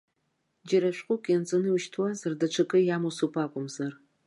[0.67, 3.93] Џьара шәҟәык ианҵаны иушьҭуазар даҽакы иамусуп акәымзар.